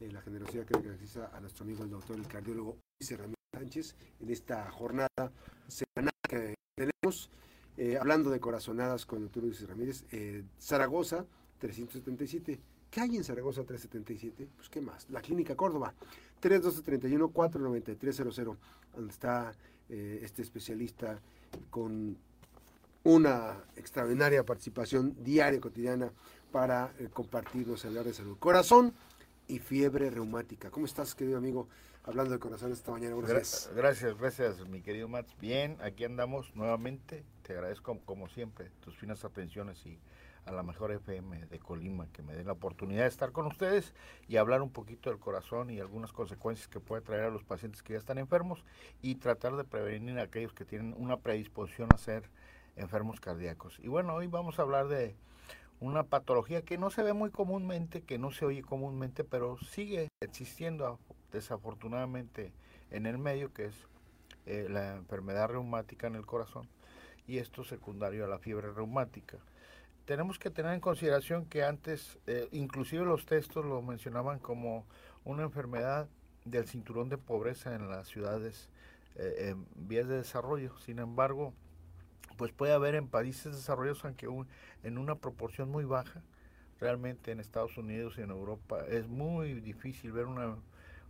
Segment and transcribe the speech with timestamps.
[0.00, 3.96] eh, la generosidad que caracteriza a nuestro amigo el doctor, el cardiólogo Luis Ramírez Sánchez,
[4.20, 5.08] en esta jornada
[5.68, 7.30] semanal que tenemos,
[7.76, 11.26] eh, hablando de corazonadas con el doctor Luis Ramírez, eh, Zaragoza
[11.58, 12.60] 377.
[12.90, 14.48] ¿Qué hay en Zaragoza 377?
[14.56, 15.08] Pues qué más.
[15.10, 15.94] La Clínica Córdoba
[16.40, 18.58] 3231 49300,
[18.94, 19.54] donde está
[19.88, 21.20] este especialista
[21.68, 22.16] con
[23.02, 26.12] una extraordinaria participación diaria, cotidiana,
[26.50, 28.36] para eh, compartirnos, hablar de salud.
[28.38, 28.92] Corazón
[29.50, 30.70] y fiebre reumática.
[30.70, 31.68] ¿Cómo estás, querido amigo?
[32.04, 33.16] Hablando de corazón esta mañana.
[33.16, 35.26] Gracias, gracias, gracias, mi querido Matt.
[35.40, 37.24] Bien, aquí andamos nuevamente.
[37.42, 39.98] Te agradezco, como siempre, tus finas atenciones y
[40.46, 43.92] a la mejor FM de Colima que me den la oportunidad de estar con ustedes
[44.28, 47.82] y hablar un poquito del corazón y algunas consecuencias que puede traer a los pacientes
[47.82, 48.64] que ya están enfermos
[49.02, 52.30] y tratar de prevenir a aquellos que tienen una predisposición a ser
[52.76, 53.78] enfermos cardíacos.
[53.80, 55.16] Y bueno, hoy vamos a hablar de
[55.80, 60.08] una patología que no se ve muy comúnmente, que no se oye comúnmente, pero sigue
[60.20, 60.98] existiendo
[61.32, 62.52] desafortunadamente
[62.90, 63.74] en el medio, que es
[64.46, 66.68] eh, la enfermedad reumática en el corazón
[67.26, 69.38] y esto secundario a la fiebre reumática.
[70.04, 74.84] Tenemos que tener en consideración que antes, eh, inclusive los textos lo mencionaban como
[75.24, 76.08] una enfermedad
[76.44, 78.68] del cinturón de pobreza en las ciudades
[79.16, 80.76] eh, en vías de desarrollo.
[80.78, 81.54] Sin embargo,
[82.40, 84.26] pues puede haber en países desarrollados, aunque
[84.82, 86.22] en una proporción muy baja.
[86.80, 90.56] Realmente en Estados Unidos y en Europa es muy difícil ver una,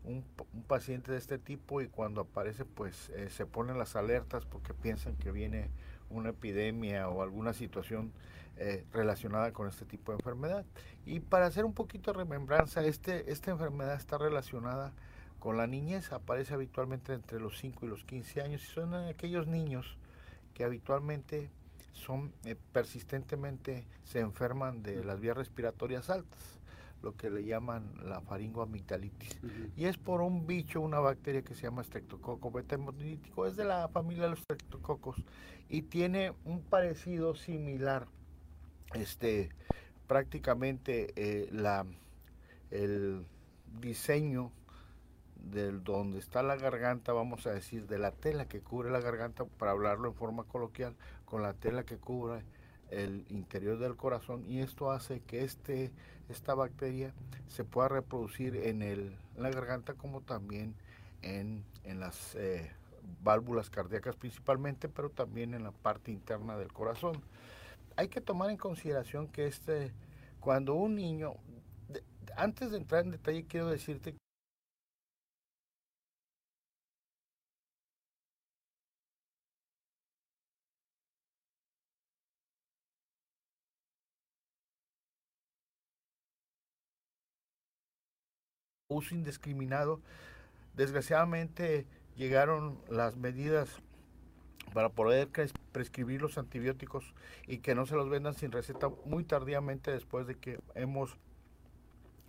[0.03, 0.25] un,
[0.67, 5.15] paciente de este tipo y cuando aparece pues eh, se ponen las alertas porque piensan
[5.19, 5.71] que viene
[6.09, 8.11] una epidemia o alguna situación
[8.57, 10.67] eh, relacionada con este tipo de enfermedad.
[11.07, 14.93] Y para hacer un poquito de remembranza, este, esta enfermedad está relacionada
[15.39, 19.47] con la niñez, aparece habitualmente entre los 5 y los 15 años y son aquellos
[19.47, 19.97] niños
[20.61, 21.49] que habitualmente
[21.95, 26.61] son eh, persistentemente se enferman de las vías respiratorias altas,
[27.03, 29.39] lo que le llaman la faringoamigdalitis.
[29.75, 32.77] Y es por un bicho, una bacteria que se llama Streptococcus beta
[33.49, 35.25] es de la familia de los streptococos
[35.71, 38.07] y tiene un parecido similar
[38.93, 39.49] este
[40.07, 41.87] prácticamente eh, la
[42.71, 43.25] el
[43.81, 44.53] diseño
[45.43, 49.45] del donde está la garganta, vamos a decir, de la tela que cubre la garganta,
[49.45, 52.43] para hablarlo en forma coloquial, con la tela que cubre
[52.91, 55.93] el interior del corazón y esto hace que este,
[56.29, 57.15] esta bacteria
[57.49, 60.75] se pueda reproducir en, el, la garganta como también
[61.23, 62.71] en, en las eh,
[63.23, 67.23] válvulas cardíacas principalmente, pero también en la parte interna del corazón.
[67.97, 69.93] Hay que tomar en consideración que este,
[70.41, 71.35] cuando un niño,
[72.37, 74.15] antes de entrar en detalle quiero decirte
[88.91, 90.01] uso indiscriminado.
[90.77, 91.87] Desgraciadamente
[92.17, 93.81] llegaron las medidas
[94.75, 95.29] para poder
[95.73, 97.15] prescribir los antibióticos
[97.47, 101.17] y que no se los vendan sin receta muy tardíamente después de que hemos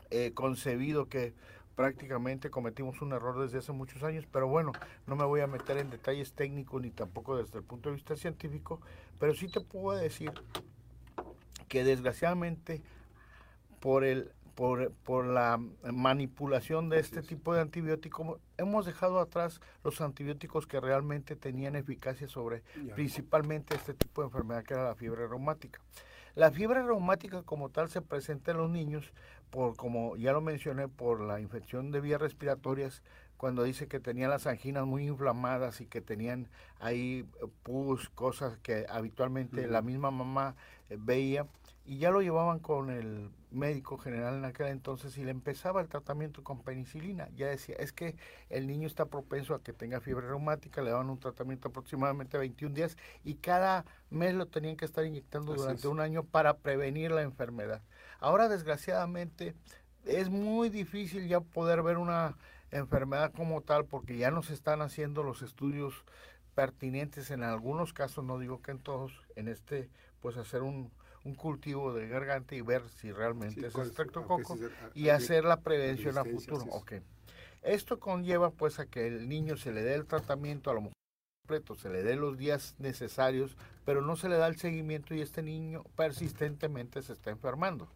[0.09, 1.33] eh, concebido que
[1.75, 4.71] prácticamente cometimos un error desde hace muchos años, pero bueno,
[5.07, 8.15] no me voy a meter en detalles técnicos ni tampoco desde el punto de vista
[8.15, 8.81] científico,
[9.19, 10.31] pero sí te puedo decir
[11.67, 12.81] que desgraciadamente
[13.79, 15.59] por el por, por, la
[15.91, 22.27] manipulación de este tipo de antibióticos, hemos dejado atrás los antibióticos que realmente tenían eficacia
[22.27, 22.61] sobre
[22.93, 25.81] principalmente este tipo de enfermedad que era la fiebre reumática.
[26.35, 29.13] La fiebre reumática como tal se presenta en los niños
[29.49, 33.01] por, como ya lo mencioné, por la infección de vías respiratorias,
[33.37, 37.25] cuando dice que tenían las anginas muy inflamadas y que tenían ahí
[37.63, 40.55] pus, cosas que habitualmente la misma mamá
[40.91, 41.47] eh, veía
[41.91, 45.89] y ya lo llevaban con el médico general en aquel entonces y le empezaba el
[45.89, 47.27] tratamiento con penicilina.
[47.35, 48.15] Ya decía, es que
[48.49, 52.73] el niño está propenso a que tenga fiebre reumática, le daban un tratamiento aproximadamente 21
[52.73, 57.23] días y cada mes lo tenían que estar inyectando durante un año para prevenir la
[57.23, 57.81] enfermedad.
[58.21, 59.53] Ahora, desgraciadamente,
[60.05, 62.37] es muy difícil ya poder ver una
[62.71, 66.05] enfermedad como tal porque ya no se están haciendo los estudios
[66.55, 69.89] pertinentes en algunos casos, no digo que en todos, en este,
[70.21, 70.89] pues hacer un
[71.23, 74.57] un cultivo de garganta y ver si realmente es estreptococo
[74.93, 76.65] y hacer la prevención a futuro.
[76.71, 77.01] Okay.
[77.61, 80.95] Esto conlleva pues a que el niño se le dé el tratamiento a lo mejor
[81.43, 85.21] completo, se le dé los días necesarios, pero no se le da el seguimiento y
[85.21, 87.87] este niño persistentemente se está enfermando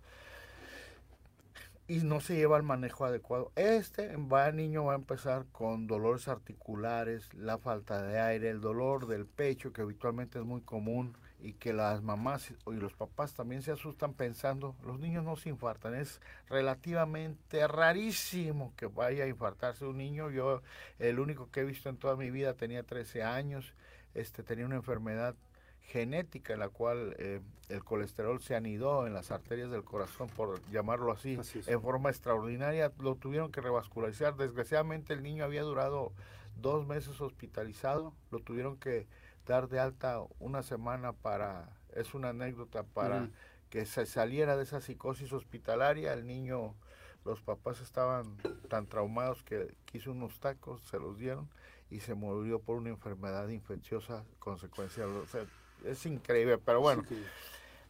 [1.87, 3.51] y no se lleva el manejo adecuado.
[3.55, 9.07] Este va, niño va a empezar con dolores articulares, la falta de aire, el dolor
[9.07, 13.61] del pecho, que habitualmente es muy común, y que las mamás y los papás también
[13.61, 16.19] se asustan pensando, los niños no se infartan, es
[16.49, 20.63] relativamente rarísimo que vaya a infartarse un niño, yo
[20.97, 23.75] el único que he visto en toda mi vida tenía 13 años,
[24.15, 25.35] este tenía una enfermedad
[25.81, 30.59] genética en la cual eh, el colesterol se anidó en las arterias del corazón, por
[30.71, 31.37] llamarlo así,
[31.67, 36.11] en forma extraordinaria, lo tuvieron que revascularizar, desgraciadamente el niño había durado
[36.59, 39.05] dos meses hospitalizado, lo tuvieron que
[39.45, 43.29] dar de alta una semana para, es una anécdota, para
[43.69, 46.13] que se saliera de esa psicosis hospitalaria.
[46.13, 46.75] El niño,
[47.23, 48.37] los papás estaban
[48.69, 51.49] tan traumados que quiso unos tacos, se los dieron
[51.89, 55.07] y se murió por una enfermedad infecciosa consecuencia.
[55.07, 55.45] O sea,
[55.83, 57.03] es increíble, pero bueno.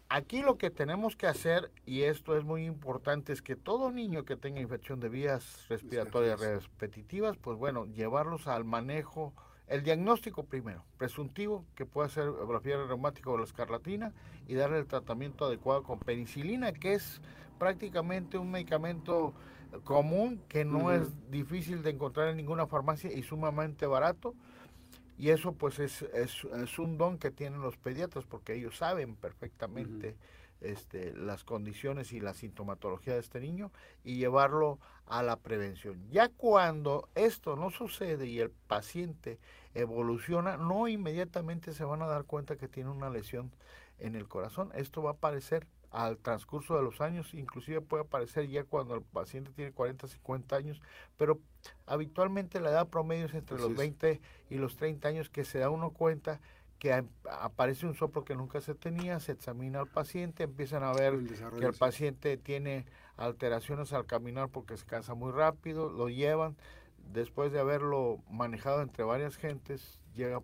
[0.07, 4.23] Aquí lo que tenemos que hacer, y esto es muy importante, es que todo niño
[4.23, 9.33] que tenga infección de vías respiratorias repetitivas, pues bueno, llevarlos al manejo
[9.67, 14.13] el diagnóstico primero, presuntivo, que puede ser la fiebre reumática o la escarlatina,
[14.47, 17.21] y darle el tratamiento adecuado con penicilina, que es
[17.57, 19.33] prácticamente un medicamento
[19.83, 24.35] común que no es difícil de encontrar en ninguna farmacia y sumamente barato.
[25.17, 30.17] Y eso pues es, es, un don que tienen los pediatras porque ellos saben perfectamente
[30.59, 33.71] este, las condiciones y la sintomatología de este niño
[34.03, 36.07] y llevarlo a la prevención.
[36.09, 39.39] Ya cuando esto no sucede y el paciente
[39.73, 43.51] evoluciona, no inmediatamente se van a dar cuenta que tiene una lesión
[43.99, 44.71] en el corazón.
[44.73, 49.01] Esto va a aparecer al transcurso de los años, inclusive puede aparecer ya cuando el
[49.01, 50.81] paciente tiene 40, 50 años,
[51.15, 51.39] pero
[51.85, 54.19] habitualmente la edad promedio es entre los 20
[54.49, 56.41] y los 30 años que se da uno cuenta
[56.79, 61.17] que aparece un soplo que nunca se tenía, se examina al paciente, empiezan a ver
[61.57, 62.85] que el paciente tiene
[63.17, 66.55] alteraciones al caminar porque se cansa muy rápido, lo llevan,
[67.13, 70.41] después de haberlo manejado entre varias gentes, llega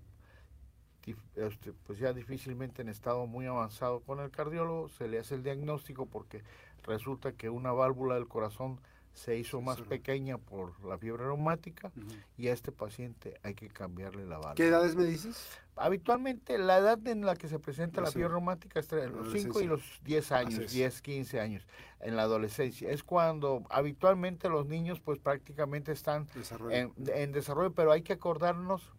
[1.35, 5.43] este, pues ya difícilmente en estado muy avanzado con el cardiólogo, se le hace el
[5.43, 6.43] diagnóstico porque
[6.83, 8.79] resulta que una válvula del corazón
[9.13, 11.91] se hizo más pequeña por la fiebre reumática
[12.37, 14.55] y a este paciente hay que cambiarle la válvula.
[14.55, 15.47] ¿Qué edades me dices?
[15.75, 19.61] Habitualmente la edad en la que se presenta la fiebre reumática es entre los 5
[19.61, 21.67] y los 10 años, 10, 15 años
[21.99, 22.89] en la adolescencia.
[22.89, 26.27] Es cuando habitualmente los niños pues prácticamente están
[26.73, 28.91] en desarrollo, pero hay que acordarnos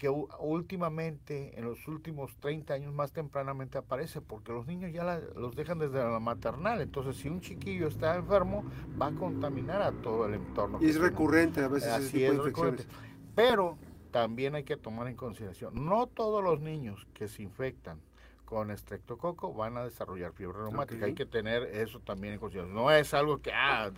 [0.00, 5.54] que últimamente, en los últimos 30 años más tempranamente aparece, porque los niños ya los
[5.54, 6.80] dejan desde la maternal.
[6.80, 8.64] Entonces, si un chiquillo está enfermo,
[9.00, 10.78] va a contaminar a todo el entorno.
[10.80, 12.86] Y es recurrente a veces Así es recurrente.
[13.34, 13.76] Pero
[14.10, 18.00] también hay que tomar en consideración, no todos los niños que se infectan
[18.46, 21.04] con estreptococo van a desarrollar fiebre reumática.
[21.04, 22.74] Hay que tener eso también en consideración.
[22.74, 23.92] No es algo que, ah,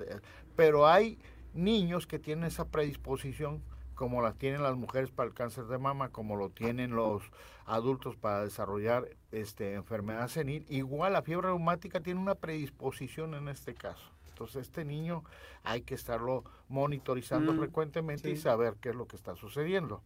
[0.57, 1.21] pero hay
[1.55, 3.63] niños que tienen esa predisposición
[3.95, 7.23] como la tienen las mujeres para el cáncer de mama, como lo tienen los
[7.67, 13.75] adultos para desarrollar este, enfermedad senil, igual la fiebre reumática tiene una predisposición en este
[13.75, 14.11] caso.
[14.29, 15.25] Entonces este niño
[15.63, 20.03] hay que estarlo monitorizando mm, frecuentemente y saber qué es lo que está sucediendo.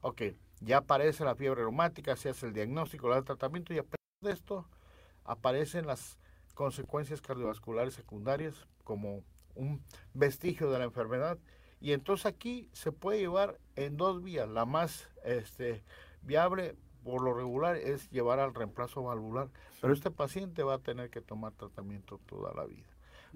[0.00, 0.22] Ok,
[0.60, 4.32] ya aparece la fiebre reumática, se hace el diagnóstico, el tratamiento y a pesar de
[4.32, 4.66] esto
[5.24, 6.18] aparecen las
[6.54, 9.22] consecuencias cardiovasculares secundarias como
[9.54, 9.82] un
[10.12, 11.38] vestigio de la enfermedad
[11.80, 14.48] y entonces aquí se puede llevar en dos vías.
[14.48, 15.82] La más este,
[16.22, 19.48] viable por lo regular es llevar al reemplazo valvular,
[19.80, 22.88] pero este paciente va a tener que tomar tratamiento toda la vida.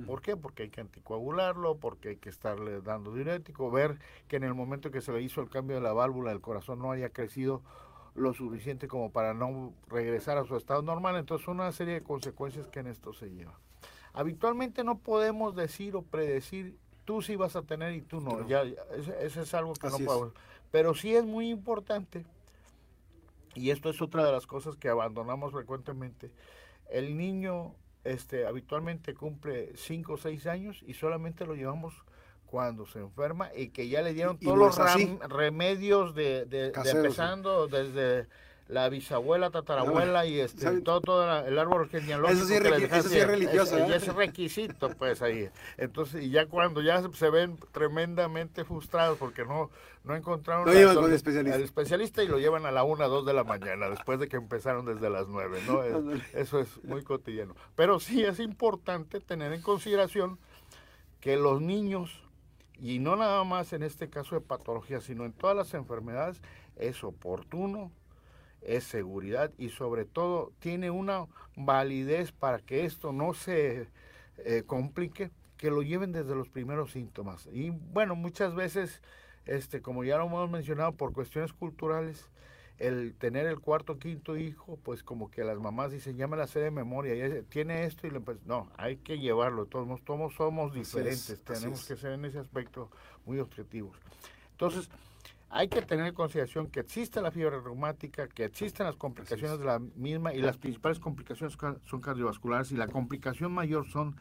[0.06, 0.36] ¿Por qué?
[0.36, 4.90] Porque hay que anticoagularlo, porque hay que estarle dando diurético, ver que en el momento
[4.90, 7.62] que se le hizo el cambio de la válvula del corazón no haya crecido
[8.14, 11.16] lo suficiente como para no regresar a su estado normal.
[11.16, 13.58] Entonces, una serie de consecuencias que en esto se lleva.
[14.14, 18.46] Habitualmente no podemos decir o predecir tú sí vas a tener y tú no.
[18.46, 18.62] Ya,
[19.20, 20.32] ese, es algo que no podemos.
[20.70, 22.24] Pero sí es muy importante,
[23.54, 26.30] y esto es otra de las cosas que abandonamos frecuentemente.
[26.88, 31.94] El niño este, habitualmente cumple 5 o 6 años y solamente lo llevamos
[32.46, 38.28] cuando se enferma y que ya le dieron todos los remedios de, de empezando desde
[38.68, 42.38] la bisabuela, tatarabuela y este, todo, el árbol genealógico.
[42.38, 42.54] Eso sí,
[43.18, 43.76] es religioso.
[43.76, 43.96] ¿eh?
[43.96, 45.48] es requisito, pues ahí.
[45.76, 49.70] Entonces, y ya cuando ya se ven tremendamente frustrados porque no,
[50.04, 52.22] no encontraron lo llevan con el especialista.
[52.22, 55.10] y lo llevan a la una, dos de la mañana, después de que empezaron desde
[55.10, 55.82] las nueve, ¿no?
[56.32, 57.54] Eso es muy cotidiano.
[57.74, 60.38] Pero sí es importante tener en consideración
[61.20, 62.22] que los niños,
[62.78, 66.40] y no nada más en este caso de patología, sino en todas las enfermedades,
[66.76, 67.92] es oportuno
[68.64, 71.26] es seguridad y sobre todo tiene una
[71.56, 73.88] validez para que esto no se
[74.38, 77.48] eh, complique, que lo lleven desde los primeros síntomas.
[77.52, 79.02] Y bueno, muchas veces,
[79.46, 82.28] este, como ya lo hemos mencionado, por cuestiones culturales,
[82.78, 86.48] el tener el cuarto, quinto hijo, pues como que las mamás dicen, ya me la
[86.48, 90.34] sé de memoria, ya tiene esto y le pues, no, hay que llevarlo, todos, todos
[90.34, 92.90] somos diferentes, tenemos que ser en ese aspecto
[93.24, 93.96] muy objetivos.
[94.52, 94.90] Entonces,
[95.52, 99.66] hay que tener en consideración que existe la fiebre reumática, que existen las complicaciones de
[99.66, 104.16] la misma y las principales complicaciones son cardiovasculares y la complicación mayor son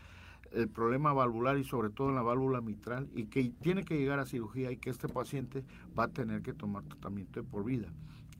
[0.51, 4.19] el problema valvular y sobre todo en la válvula mitral y que tiene que llegar
[4.19, 5.63] a cirugía y que este paciente
[5.97, 7.87] va a tener que tomar tratamiento de por vida.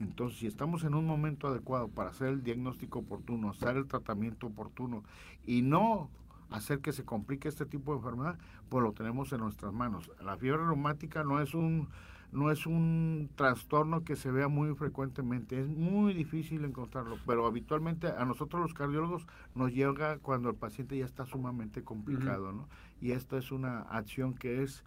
[0.02, 4.48] Entonces, si estamos en un momento adecuado para hacer el diagnóstico oportuno, hacer el tratamiento
[4.48, 5.06] oportuno
[5.46, 6.10] y no
[6.50, 10.12] hacer que se complique este tipo de enfermedad, pues lo tenemos en nuestras manos.
[10.22, 11.88] La fiebre reumática no es un
[12.32, 18.08] no es un trastorno que se vea muy frecuentemente, es muy difícil encontrarlo, pero habitualmente
[18.08, 22.68] a nosotros los cardiólogos nos llega cuando el paciente ya está sumamente complicado, ¿no?
[23.02, 24.84] Y esto es una acción que es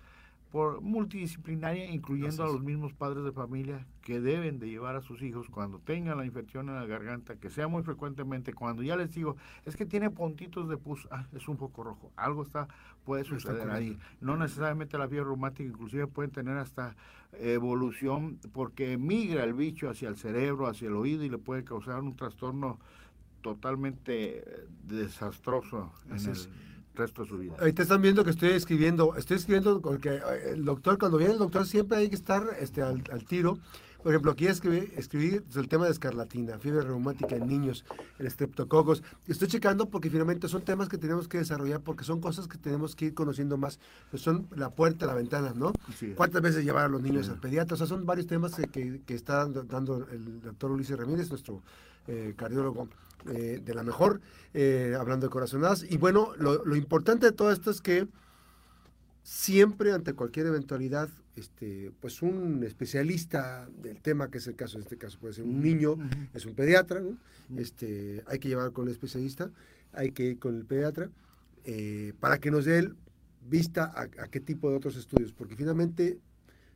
[0.55, 5.21] por multidisciplinaria, incluyendo a los mismos padres de familia que deben de llevar a sus
[5.21, 9.13] hijos cuando tengan la infección en la garganta, que sea muy frecuentemente, cuando ya les
[9.13, 9.35] digo,
[9.65, 12.69] es que tiene puntitos de pus, ah, es un poco rojo, algo está,
[13.03, 13.99] puede suceder ahí.
[14.21, 16.95] No necesariamente la fiebre reumática, inclusive pueden tener hasta
[17.33, 22.01] evolución porque migra el bicho hacia el cerebro, hacia el oído y le puede causar
[22.01, 22.79] un trastorno
[23.41, 24.45] totalmente
[24.85, 26.37] desastroso en el
[26.95, 27.55] resto de su vida.
[27.61, 31.33] Ahí te están viendo que estoy escribiendo, estoy escribiendo porque eh, el doctor, cuando viene
[31.33, 33.59] el doctor siempre hay que estar este, al, tiro.
[34.03, 37.87] Por ejemplo, aquí escribí, escribí el tema de escarlatina, fiebre reumática en niños,
[38.19, 39.03] el estreptococos.
[39.27, 42.95] Estoy checando porque finalmente son temas que tenemos que desarrollar porque son cosas que tenemos
[42.95, 43.79] que ir conociendo más.
[44.11, 45.73] Pues son la puerta, la ventana, ¿no?
[46.17, 47.77] ¿Cuántas veces llevar a los niños al pediatra?
[47.77, 51.63] O sea, son varios temas que, que, está dando el doctor Ulises Ramírez, nuestro
[52.07, 52.89] eh, cardiólogo
[53.27, 54.21] eh, de la mejor,
[54.53, 55.85] eh, hablando de corazonadas.
[55.89, 58.07] Y bueno, lo, importante de todo esto es que
[59.23, 64.83] siempre ante cualquier eventualidad, este, pues un especialista del tema, que es el caso, en
[64.83, 65.97] este caso puede ser un niño,
[66.35, 67.03] es un pediatra,
[67.57, 69.51] este, hay que llevar con el especialista,
[69.93, 71.09] hay que ir con el pediatra,
[72.21, 72.97] para que nos dé el
[73.49, 76.19] vista a, a, qué tipo de otros estudios, porque finalmente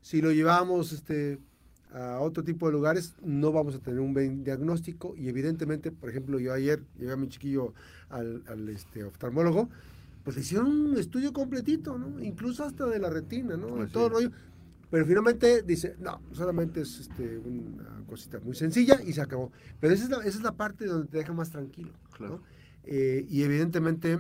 [0.01, 1.39] si lo llevamos este,
[1.93, 6.11] a otro tipo de lugares, no vamos a tener un buen diagnóstico y evidentemente, por
[6.11, 7.73] ejemplo, yo ayer llevé a mi chiquillo
[8.11, 9.69] al, este, oftalmólogo,
[10.25, 12.23] pues le hicieron un estudio completito, ¿no?
[12.23, 13.69] Incluso hasta de la retina, ¿no?
[13.69, 14.31] Pues todo rollo.
[14.91, 19.53] Pero finalmente dice, no, solamente es este, una cosita muy sencilla y se acabó.
[19.81, 21.93] Pero esa es la, esa es la parte donde te deja más tranquilo.
[22.17, 22.43] Claro.
[22.85, 24.19] Eh, y evidentemente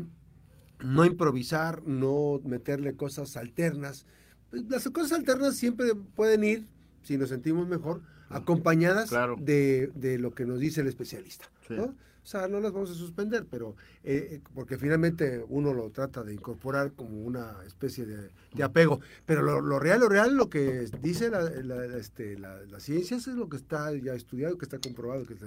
[0.84, 4.06] no improvisar, no meterle cosas alternas.
[4.50, 6.66] Pues, las cosas alternas siempre pueden ir
[7.08, 11.50] si nos sentimos mejor, acompañadas de, de, lo que nos dice el especialista.
[11.70, 11.84] ¿no?
[11.84, 16.22] O sea, no las vamos a suspender, pero eh, eh, porque finalmente uno lo trata
[16.22, 19.00] de incorporar como una especie de, de apego.
[19.24, 23.26] Pero lo, lo, real, lo real, lo que dice la, la, este, la, ciencia es
[23.28, 25.40] lo que está ya estudiado, que está comprobado, que es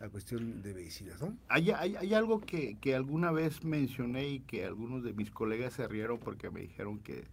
[0.00, 1.12] la, cuestión de medicina.
[1.20, 1.36] ¿no?
[1.46, 5.74] Hay, hay, hay algo que, que alguna vez mencioné y que algunos de mis colegas
[5.74, 7.24] se rieron porque me dijeron que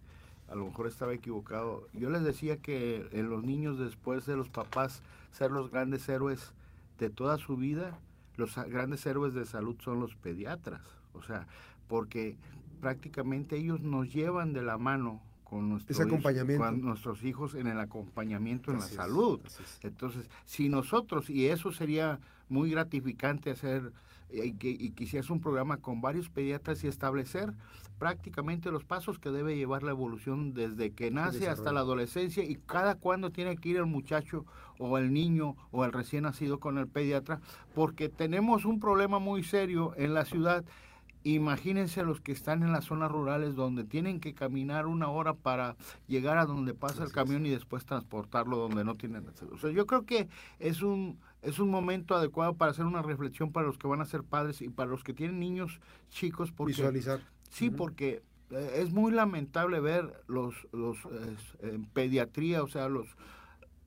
[0.48, 1.86] a lo mejor estaba equivocado.
[1.92, 6.52] Yo les decía que en los niños después de los papás ser los grandes héroes
[6.98, 7.98] de toda su vida,
[8.36, 10.82] los grandes héroes de salud son los pediatras.
[11.12, 11.46] O sea,
[11.88, 12.36] porque
[12.80, 16.64] prácticamente ellos nos llevan de la mano con, nuestro acompañamiento.
[16.64, 19.40] con nuestros hijos en el acompañamiento en la salud.
[19.82, 23.92] Entonces, si nosotros, y eso sería muy gratificante hacer
[24.30, 27.54] y, que, y quisieras un programa con varios pediatras y establecer
[27.98, 32.56] prácticamente los pasos que debe llevar la evolución desde que nace hasta la adolescencia y
[32.56, 34.44] cada cuándo tiene que ir el muchacho
[34.78, 37.40] o el niño o el recién nacido con el pediatra,
[37.74, 40.64] porque tenemos un problema muy serio en la ciudad.
[41.22, 45.32] Imagínense a los que están en las zonas rurales donde tienen que caminar una hora
[45.32, 45.74] para
[46.06, 49.24] llegar a donde pasa el camión y después transportarlo donde no tienen.
[49.50, 50.28] O sea, yo creo que
[50.58, 54.06] es un es un momento adecuado para hacer una reflexión para los que van a
[54.06, 56.52] ser padres y para los que tienen niños chicos.
[56.52, 57.20] Porque, Visualizar.
[57.50, 60.98] Sí, porque eh, es muy lamentable ver los, los
[61.60, 63.08] en pediatría, o sea, los,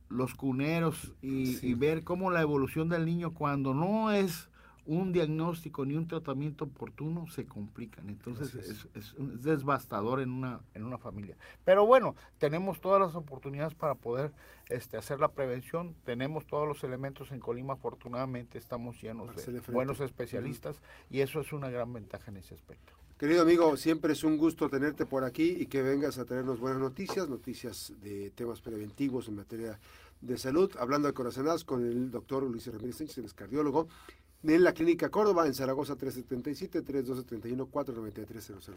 [0.10, 4.50] los cuneros y, y, ver cómo la evolución del niño cuando no es
[4.88, 8.10] un diagnóstico ni un tratamiento oportuno se complican.
[8.10, 8.88] Entonces es.
[8.96, 11.36] Es, devastador en una, en una familia.
[11.64, 14.32] Pero bueno, tenemos todas las oportunidades para poder
[14.70, 15.94] este, hacer la prevención.
[16.06, 17.74] Tenemos todos los elementos en Colima.
[17.74, 22.94] Afortunadamente estamos llenos de buenos especialistas y eso es una gran ventaja en ese aspecto.
[23.18, 26.80] Querido amigo, siempre es un gusto tenerte por aquí y que vengas a traernos buenas
[26.80, 29.80] noticias, noticias de temas preventivos en materia
[30.22, 33.88] de salud, hablando de corazonadas con el doctor Luis Ramírez Sánchez, el cardiólogo
[34.44, 38.74] en la Clínica Córdoba, en Zaragoza 377-312-31-49300.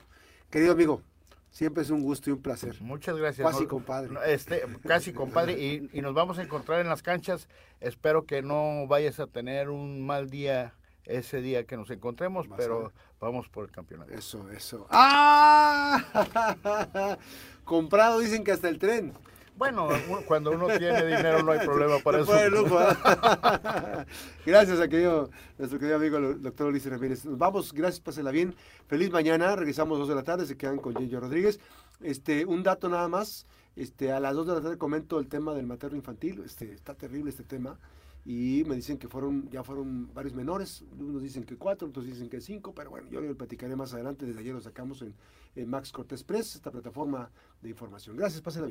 [0.51, 1.03] Querido amigo,
[1.51, 2.81] Siempre es un gusto y un placer.
[2.81, 3.51] Muchas gracias.
[3.51, 4.11] Casi compadre.
[4.27, 5.61] Este, casi compadre.
[5.61, 7.49] Y, y nos vamos a encontrar en las canchas.
[7.81, 10.75] Espero que no vayas a tener un mal día
[11.05, 14.13] ese día que nos encontremos, pero vamos por el campeonato.
[14.13, 14.87] Eso, eso.
[14.91, 17.19] ¡Ah!
[17.65, 19.13] Comprado dicen que hasta el tren.
[19.61, 19.91] Bueno,
[20.25, 22.49] cuando uno tiene dinero no hay problema para eso.
[22.49, 22.87] lujo, ¿eh?
[24.47, 27.27] gracias a querido, nuestro querido amigo el doctor Ulises Ramírez.
[27.27, 28.55] Nos vamos, gracias, pásenla bien.
[28.87, 31.61] Feliz mañana, regresamos dos de la tarde, se quedan con Gillo Rodríguez.
[32.01, 33.45] Este, un dato nada más,
[33.77, 36.95] este, a las dos de la tarde comento el tema del materno infantil, este, está
[36.95, 37.79] terrible este tema.
[38.25, 42.31] Y me dicen que fueron, ya fueron varios menores, unos dicen que cuatro, otros dicen
[42.31, 45.15] que cinco, pero bueno, yo lo platicaré más adelante, desde ayer lo sacamos en,
[45.55, 48.17] en Max Cortés Press, esta plataforma de información.
[48.17, 48.69] Gracias, pásenla bien.